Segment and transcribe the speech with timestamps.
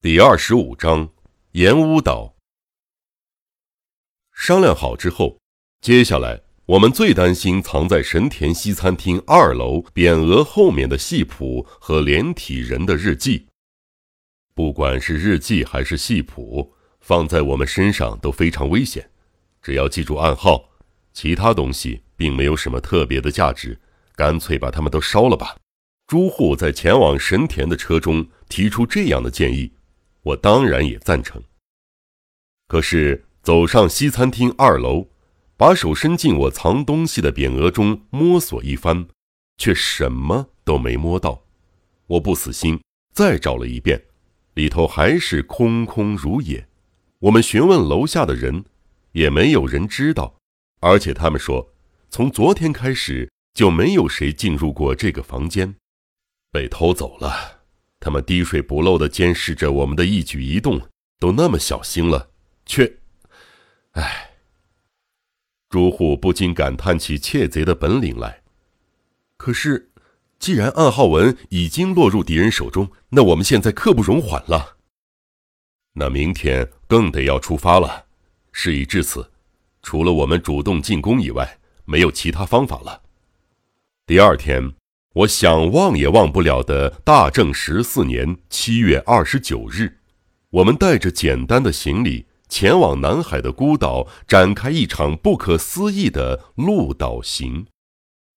[0.00, 1.08] 第二十五章，
[1.50, 2.36] 盐屋岛。
[4.32, 5.40] 商量好之后，
[5.80, 13.48] 接下来我们最担心藏在神田西餐厅二楼匾额后面的戏谱和连体人的日记。
[14.54, 19.10] 不管是日记还是戏谱，放在我们身上都非常危险。
[19.60, 20.70] 只要记住暗号，
[21.12, 23.76] 其他东西并没有什么特别的价值，
[24.14, 25.56] 干脆把它们都烧了吧。
[26.06, 29.72] 朱户在前往神田的车中提出这样的建议。
[30.28, 31.42] 我当然也赞成。
[32.66, 35.08] 可是走上西餐厅二楼，
[35.56, 39.08] 把手伸进我藏东西的匾额中摸索一番，
[39.56, 41.44] 却什么都没摸到。
[42.06, 42.78] 我不死心，
[43.14, 44.04] 再找了一遍，
[44.54, 46.68] 里头还是空空如也。
[47.20, 48.64] 我们询问楼下的人，
[49.12, 50.36] 也没有人知道，
[50.80, 51.72] 而且他们说，
[52.10, 55.74] 从昨天开始就没有谁进入过这个房间，
[56.52, 57.57] 被偷走了。
[58.00, 60.80] 他们滴水不漏地监视着我们的一举一动，
[61.18, 62.30] 都那么小心了，
[62.64, 62.98] 却……
[63.92, 64.30] 唉，
[65.68, 68.42] 朱户不禁感叹起窃贼的本领来。
[69.36, 69.90] 可是，
[70.38, 74.76] 既然暗号文已经落入敌人手中，那我们现在刻不容缓了。
[75.94, 78.06] 那明天更得要出发了。
[78.52, 79.32] 事已至此，
[79.82, 83.02] 除了我们主动进攻以外，没有其他方法了。
[84.06, 84.77] 第二天。
[85.18, 89.98] 我想忘也忘不了的大正十四年七月二十九日，
[90.50, 97.66] 我们带着简单的行李前往南海的孤岛，展开一场不可思议的陆岛行。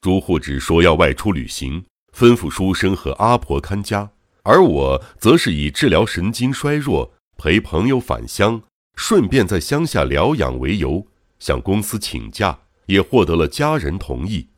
[0.00, 1.84] 朱户只说要外出旅行，
[2.16, 4.12] 吩咐书生和阿婆看家，
[4.44, 8.62] 而我则是以治疗神经衰弱、陪朋友返乡，
[8.94, 11.04] 顺便在乡下疗养为由，
[11.40, 14.50] 向公司请假，也获得了家人同意。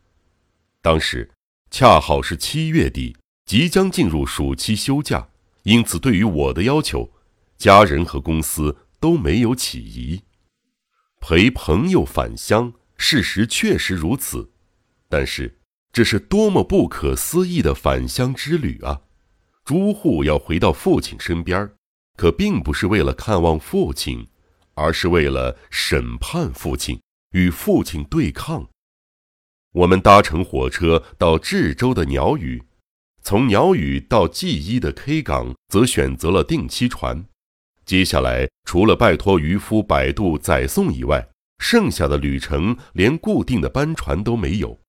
[0.82, 1.30] 当时。
[1.70, 5.28] 恰好是七月底，即将进入暑期休假，
[5.62, 7.08] 因此对于我的要求，
[7.56, 10.22] 家人和公司都没有起疑。
[11.20, 14.50] 陪朋友返乡，事实确实如此，
[15.08, 15.60] 但是
[15.92, 19.02] 这是多么不可思议的返乡之旅啊！
[19.64, 21.70] 朱户要回到父亲身边，
[22.16, 24.26] 可并不是为了看望父亲，
[24.74, 27.00] 而是为了审判父亲，
[27.30, 28.69] 与父亲对抗。
[29.72, 32.64] 我们搭乘火车到智州的鸟语，
[33.22, 37.24] 从鸟语到纪伊的 K 港，则选择了定期船。
[37.84, 44.80] 接下来，除了拜托渔夫摆渡载送以外，剩下的旅程连固定的班船都没有。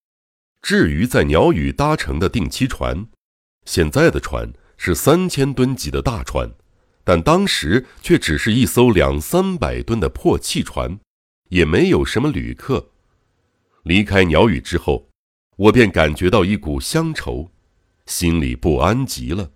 [0.63, 3.05] 至于在鸟语搭乘的定期船，
[3.65, 6.51] 现在的船是三千吨级的大船，
[7.03, 10.99] 但当时却只是一艘两三百吨的破汽船，
[11.49, 12.90] 也没有什么旅客。
[13.83, 15.09] 离开鸟语之后，
[15.57, 17.51] 我便感觉到一股乡愁，
[18.05, 19.51] 心里不安极了。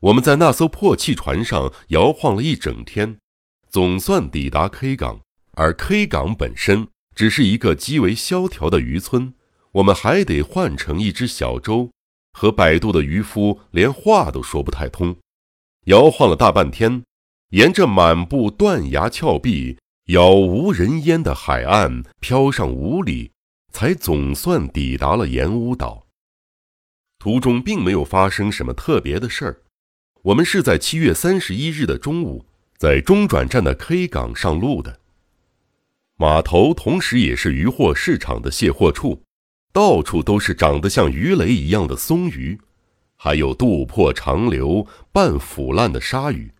[0.00, 3.18] 我们在那艘破汽船上摇晃了一整天，
[3.68, 5.20] 总算抵达 K 港，
[5.52, 6.86] 而 K 港本身
[7.16, 9.34] 只是一个极为萧条的渔村，
[9.72, 11.90] 我们还得换乘一只小舟，
[12.32, 15.16] 和摆渡的渔夫连话都说不太通。
[15.86, 17.02] 摇晃了大半天，
[17.50, 23.32] 沿着满布断崖峭壁、杳无人烟的海岸飘上五里。
[23.72, 26.06] 才总算抵达了盐屋岛。
[27.18, 29.62] 途中并没有发生什么特别的事儿。
[30.22, 32.44] 我们是在七月三十一日的中午，
[32.76, 35.00] 在中转站的 K 港上路的。
[36.16, 39.22] 码头同时也是渔货市场的卸货处，
[39.72, 42.58] 到处都是长得像鱼雷一样的松鱼，
[43.16, 46.52] 还有肚破长流、半腐烂的鲨鱼。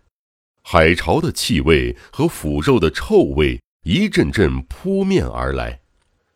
[0.63, 5.81] 海潮的气味和腐肉的臭味一阵阵扑面而来。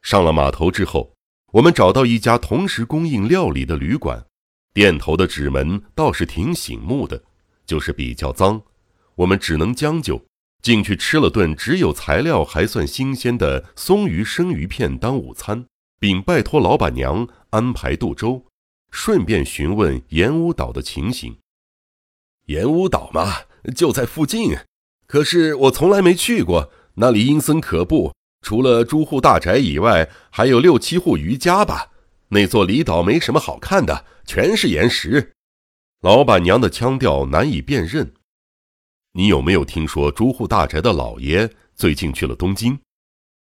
[0.03, 1.15] 上了码头之后，
[1.53, 4.27] 我们找到一家同时供应料理的旅馆，
[4.75, 7.23] 店头的纸门倒是挺醒目的，
[7.65, 8.63] 就是比较脏，
[9.15, 10.23] 我们只能将就
[10.61, 15.65] 进去吃了顿只有材料还算新鲜的松鱼生鱼片当午餐，
[15.99, 18.45] 并拜托老板娘安排渡舟，
[18.91, 21.37] 顺便询问盐屋岛的情形。
[22.47, 23.43] 盐屋岛嘛，
[23.75, 24.57] 就在附近，
[25.07, 28.13] 可是我从来没去过，那里阴森可怖。
[28.43, 31.91] 除了朱户大宅以外，还有六七户渔家吧。
[32.29, 35.33] 那座离岛没什么好看的，全是岩石。
[36.03, 38.13] 老板娘的腔调难以辨认。
[39.15, 42.79] 你有没有听说朱户大宅的老爷最近去了东京？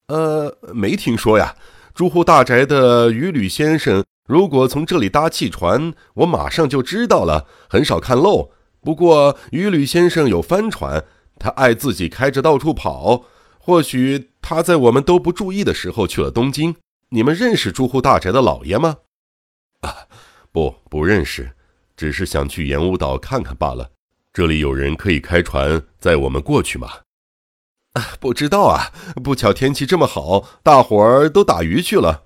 [0.07, 1.56] 呃，没听说呀。
[1.94, 7.48] 朱户大宅的渔旅先生，如果从这里搭汽船，我马上就知道了。
[7.68, 8.51] 很少看漏。
[8.80, 11.04] 不过渔旅先生有帆船，
[11.39, 13.25] 他爱自己开着到处跑。
[13.57, 16.74] 或许他在我们都不注意的时候去了东京。
[17.10, 19.00] 你们认识住户大宅的老爷吗？
[19.82, 20.08] 啊，
[20.54, 21.52] 不，不认识，
[21.98, 23.92] 只是想去盐屋岛看看罢了。
[24.32, 26.88] 这里有人可以开船载我们过去吗？
[27.92, 32.24] 啊不知道啊，不巧天气这么好，大伙儿都打鱼去了。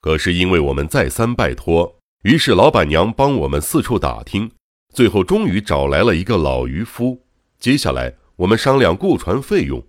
[0.00, 4.50] 可是因为我们再三拜托，于是老板娘帮我们四处打听，
[4.94, 7.26] 最后终于找来了一个老渔夫。
[7.58, 9.84] 接下来我们商量雇船费用。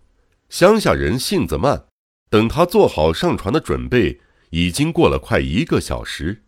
[0.52, 1.86] 乡下人性子慢，
[2.30, 4.20] 等他做好上船的准备，
[4.50, 6.44] 已经过了快一个小时。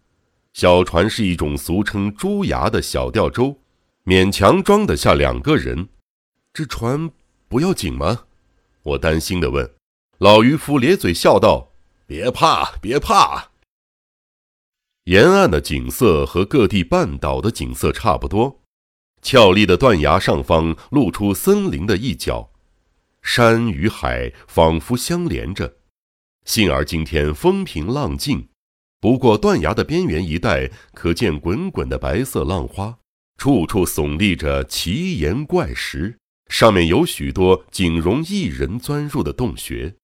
[0.51, 3.61] 小船是一种俗称“猪牙”的小吊舟，
[4.03, 5.87] 勉强装得下两个人。
[6.51, 7.09] 这船
[7.47, 8.25] 不要紧吗？
[8.83, 9.73] 我担心地问。
[10.17, 11.71] 老渔夫咧嘴笑道
[12.05, 13.51] ：“别怕，别怕。”
[15.05, 18.59] 沿岸的景色和各地半岛的景色差不多，
[19.21, 22.49] 峭立的断崖上方露出森林的一角。
[23.23, 25.77] 山与海仿佛相连着，
[26.45, 28.49] 幸而今天风平浪静。
[28.99, 32.99] 不过断崖的边缘一带，可见滚滚的白色浪花，
[33.37, 36.17] 处处耸立着奇岩怪石，
[36.49, 39.95] 上面有许多仅容一人钻入的洞穴。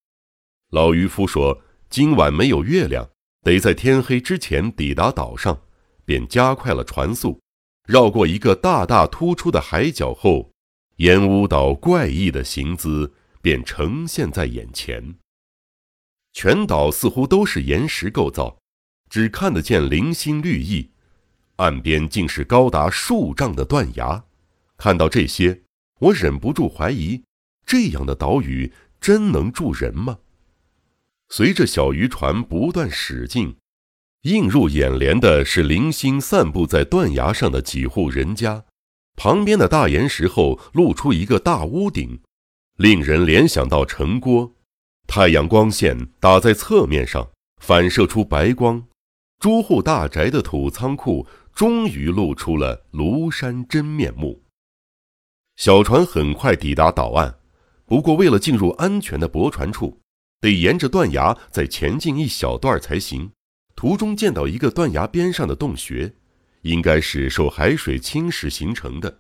[0.72, 3.10] 老渔夫说：“今晚没有月亮，
[3.44, 5.62] 得在天黑之前抵达岛上。”
[6.06, 7.40] 便加快了船速，
[7.86, 10.52] 绕过一个大大突出的海角后。
[11.00, 15.16] 烟雾岛怪异的形姿便呈现在眼前。
[16.34, 18.58] 全岛似乎都是岩石构造，
[19.10, 20.92] 只看得见零星绿意，
[21.56, 24.26] 岸边竟是高达数丈的断崖。
[24.76, 25.62] 看到这些，
[26.00, 27.24] 我忍不住怀疑：
[27.66, 30.20] 这样的岛屿真能住人吗？
[31.30, 33.56] 随着小渔船不断驶进，
[34.24, 38.66] 映入眼帘的是零星散布在断崖上的几户人家。
[39.20, 42.22] 旁边的大岩石后露出一个大屋顶，
[42.78, 44.54] 令人联想到城郭。
[45.08, 47.30] 太阳光线打在侧面上，
[47.62, 48.82] 反射出白光。
[49.38, 54.42] 朱户大宅的土仓库终于露出了庐山真面目。
[55.58, 57.40] 小船很快抵达岛岸，
[57.84, 60.00] 不过为了进入安全的泊船处，
[60.40, 63.30] 得沿着断崖再前进一小段才行。
[63.76, 66.14] 途中见到一个断崖边上的洞穴。
[66.62, 69.20] 应该是受海水侵蚀形成的，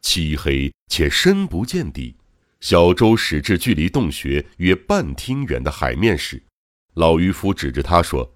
[0.00, 2.14] 漆黑且深不见底。
[2.60, 6.42] 小舟驶至距离洞穴约半厅远的海面时，
[6.94, 8.34] 老渔夫指着他说：“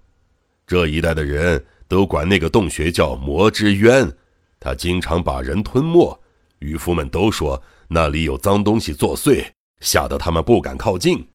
[0.65, 4.15] 这一带的人都管那个洞穴叫魔之渊，
[4.59, 6.17] 他经常把人吞没。
[6.59, 9.43] 渔夫们都说那里有脏东西作祟，
[9.79, 11.27] 吓得他们不敢靠近。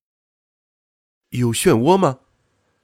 [1.31, 2.21] 有漩涡吗？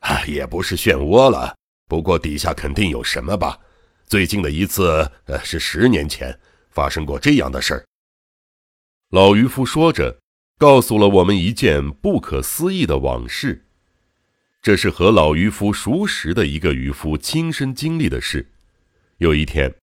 [0.00, 1.56] 啊，也不是漩涡了，
[1.88, 3.58] 不过底下肯定有什么吧。”
[4.06, 6.38] 最近的一次，呃，是十年前
[6.70, 7.84] 发生过这样的事儿。
[9.10, 10.19] 老渔夫说着，
[10.58, 13.64] 告诉了我们一件不可思议的往事。
[14.60, 18.49] 这是和老渔夫熟识的一个渔夫亲身经历的事。
[19.19, 19.75] 有一天，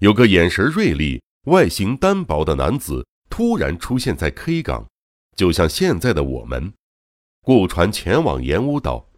[0.00, 4.86] 有个眼神锐利、外形单薄的男子突然出现在 K 港，
[5.34, 6.72] 就像现在的我们，
[7.42, 9.08] 雇船前往盐屋岛。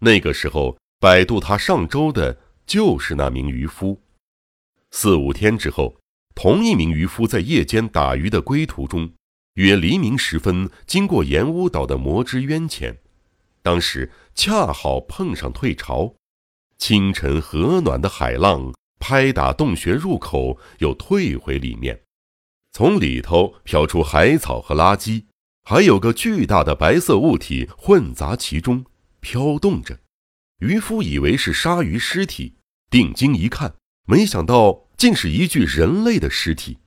[0.00, 2.36] 那个时候，摆渡他上舟的
[2.66, 4.02] 就是那名渔夫。
[4.90, 5.96] 四五天之后，
[6.34, 9.12] 同一名渔夫在夜间打鱼的归途中，
[9.54, 12.98] 约黎明时分经过盐屋岛的魔之渊前，
[13.62, 16.14] 当时恰好碰上退潮，
[16.78, 22.02] 清晨和暖的海浪拍打洞穴入口，又退回里面，
[22.72, 25.24] 从里头飘出海草和垃圾，
[25.64, 28.84] 还有个巨大的白色物体混杂其中，
[29.20, 29.98] 飘动着。
[30.60, 32.55] 渔夫以为是鲨鱼尸体，
[32.90, 33.74] 定睛一看，
[34.06, 34.86] 没想到。
[34.96, 36.78] 竟是一具人类的尸体，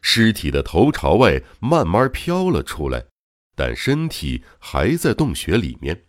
[0.00, 3.06] 尸体的头朝外慢慢飘了出来，
[3.56, 6.04] 但身体还在洞穴里面。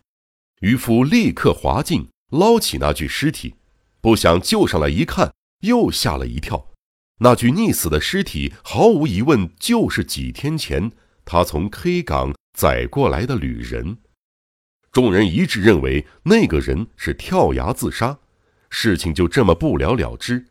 [0.60, 3.56] 渔夫立刻滑进，捞起那具尸体，
[4.00, 6.70] 不想救上来一看，又吓了一跳。
[7.18, 10.92] 那具溺死的尸体，毫无疑问就是几天前
[11.24, 13.98] 他从 K 港载过来的旅人。
[14.92, 18.20] 众人一致认为那个人是跳崖自杀，
[18.76, 20.44] 事情就这么不了了之。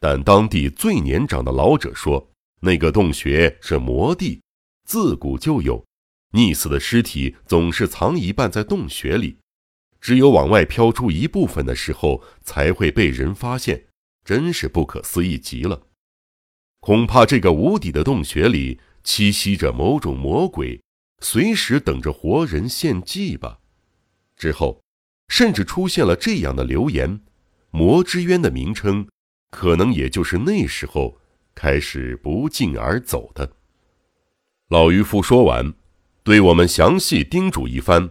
[0.00, 2.28] 但当地最年长的老者说，
[2.62, 4.42] 那个洞穴是魔地，
[4.84, 5.86] 自古就有。
[6.32, 9.38] 溺死的尸体总是藏一半在洞穴里，
[10.00, 13.86] 只有往外飘出一部分的时候才会被人发现，
[14.24, 15.86] 真是不可思议极了。
[16.80, 20.82] 恐怕这个无底的洞穴里栖息着某种魔鬼，
[21.20, 23.60] 随时等着活人献祭吧。
[24.36, 24.82] 之后，
[25.28, 27.20] 甚至出现了这样的流言：
[27.70, 29.06] 魔之渊的名称。
[29.50, 31.18] 可能也就是那时候
[31.56, 33.50] 开始不胫而走的。
[34.68, 35.74] 老渔夫说完，
[36.22, 38.10] 对我们详细叮嘱一番。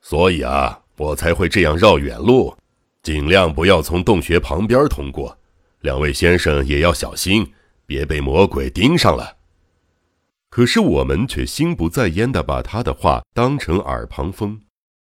[0.00, 2.56] 所以啊，我才会这样绕远路，
[3.02, 5.36] 尽量不要从洞穴旁边通过。
[5.80, 7.52] 两位先生也要小心，
[7.84, 9.38] 别被魔鬼盯上了。
[10.50, 14.60] 可是我们却心不在焉的把他的话当成耳旁风，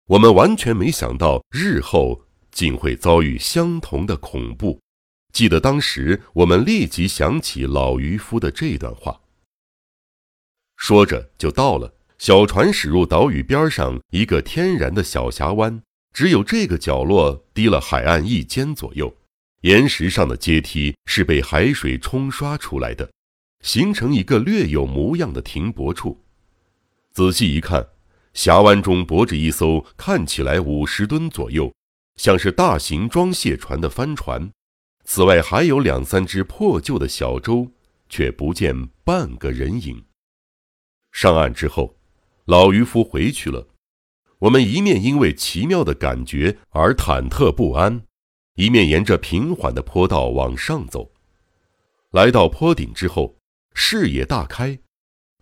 [0.07, 2.23] 我们完全没想到日后
[2.57, 4.81] 竟会遭遇相同的恐怖。
[5.35, 9.21] 记得当时，我们立即想起老渔夫的这段话。
[10.79, 15.83] 说着就到了，小船驶入岛屿边上一个天然的小峡湾，
[16.15, 19.15] 只有这个角落低了海岸一肩左右，
[19.61, 23.11] 岩石上的阶梯是被海水冲刷出来的。
[23.61, 26.25] 形成一个略有模样的停泊处，
[27.13, 27.87] 仔细一看，
[28.33, 31.71] 峡湾中泊着一艘看起来五十吨左右，
[32.17, 34.51] 像是大型装卸船的帆船。
[35.05, 37.71] 此外还有两三只破旧的小舟，
[38.09, 40.05] 却不见半个人影。
[41.13, 41.97] 上岸之后，
[42.45, 43.69] 老渔夫回去了。
[44.41, 48.03] 我们一面因为奇妙的感觉而忐忑不安，
[48.57, 51.13] 一面沿着平缓的坡道往上走。
[52.11, 53.37] 来到坡顶之后。
[53.79, 54.79] 视野大开，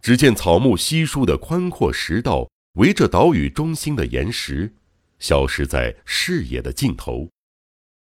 [0.02, 4.74] 只见草木稀疏的宽阔石道围着岛屿中心的岩石，
[5.18, 7.28] 消失在视野的尽头。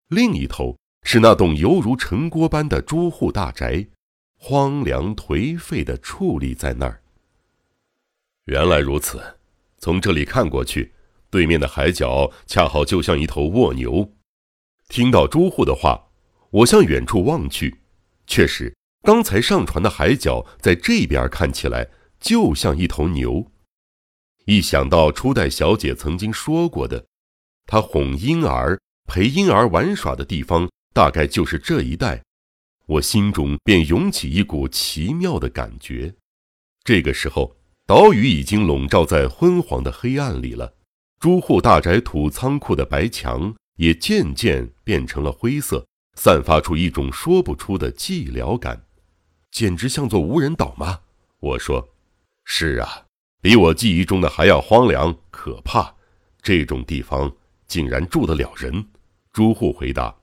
[0.09, 3.87] 另一头是那栋犹如城郭般的朱户大宅，
[4.37, 7.01] 荒凉颓废地矗立在那儿。
[8.45, 9.21] 原来如此，
[9.77, 10.93] 从这里看过去，
[11.29, 14.11] 对面的海角恰好就像一头蜗牛。
[14.87, 16.07] 听到朱户的话，
[16.49, 17.81] 我向远处望去，
[18.25, 18.75] 确实。
[19.03, 21.87] 刚才上船的海角在这边看起来
[22.19, 23.51] 就像一头牛。
[24.49, 27.05] 一想到初代小姐曾经说过的，
[27.67, 32.23] 她哄婴儿、陪婴儿玩耍的地方大概就是这一带，
[32.87, 36.15] 我心中便涌起一股奇妙的感觉。
[36.83, 40.73] 这个时候，岛屿已经笼罩在昏黄的黑暗里了，
[41.19, 48.87] 朱户大宅土仓库的白墙也渐渐变成了灰色，散发出一种说不出的寂寥感。
[49.51, 51.01] 简直像座无人岛吗？
[51.39, 51.89] 我说
[52.43, 53.05] ：“是啊，
[53.41, 55.95] 比我记忆中的还要荒凉可怕。
[56.41, 57.35] 这种地方
[57.67, 58.87] 竟然住得了人。”
[59.31, 60.15] 朱户回答：“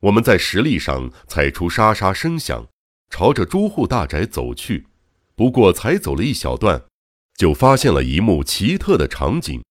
[0.00, 2.66] 我们在石砾上踩出沙沙声响，
[3.10, 4.86] 朝着朱户大宅走去。
[5.34, 6.84] 不过才走了一小段，
[7.36, 9.62] 就发现了一幕奇特的场景：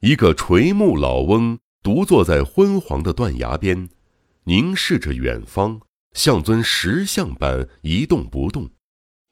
[0.00, 3.88] 一个垂暮老翁独坐在昏黄的断崖边，
[4.44, 5.80] 凝视着远方。”
[6.14, 8.70] 像尊石像般一动不动，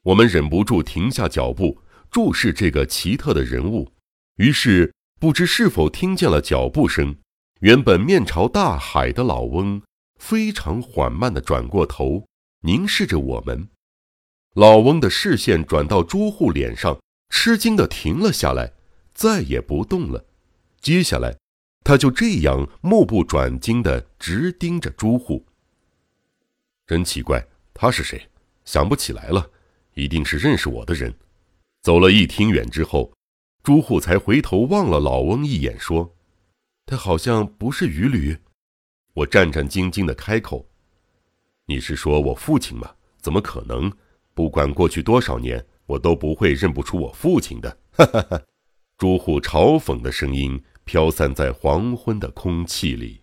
[0.02, 1.78] 我们忍不住停下脚步，
[2.12, 3.90] 注视这个奇特的人物。
[4.37, 7.16] 于是，不知是否听见了脚步声，
[7.61, 9.83] 原本面朝大海的老翁，
[10.21, 12.26] 非常缓慢地转过头，
[12.61, 13.66] 凝视着我们。
[14.54, 17.00] 老翁的视线转到朱户脸上，
[17.31, 18.75] 吃惊地停了下来，
[19.14, 20.26] 再也不动了。
[20.83, 21.35] 接下来，
[21.83, 25.47] 他就这样目不转睛地直盯着朱户。
[26.87, 27.42] 真奇怪，
[27.73, 28.28] 他是谁？
[28.66, 29.50] 想不起来了，
[29.95, 31.14] 一定是认识我的人。
[31.83, 33.12] 走了一挺远之后，
[33.65, 36.15] 朱户才回头望了老翁一眼，说
[36.87, 38.37] ：“他好像不是渔旅。”
[39.15, 40.69] 我战战兢兢地开口
[41.67, 42.93] ：“你是说我父亲吗？
[43.21, 43.93] 怎么可能？
[44.33, 48.43] 不管过去多少年，我都不会认不出我父亲的。”哈哈哈！
[48.97, 53.22] 朱户嘲讽的声音飘散在黄昏的空气里。